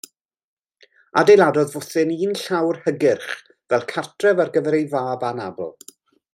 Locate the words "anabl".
5.33-5.73